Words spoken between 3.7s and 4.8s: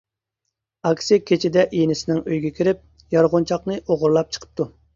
ئوغرىلاپ چىقىپتۇ.